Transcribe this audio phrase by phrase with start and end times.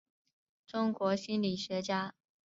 [0.65, 2.15] 中国心理学家。